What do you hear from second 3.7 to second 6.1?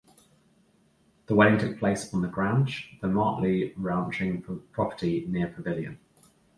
ranching property near Pavilion.